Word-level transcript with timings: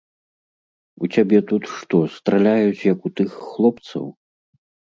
У 1.05 1.09
цябе 1.15 1.39
тут 1.51 1.63
што, 1.75 1.95
страляюць, 2.15 2.85
як 2.93 2.99
у 3.09 3.15
тых 3.17 3.39
хлопцаў?! 3.53 4.05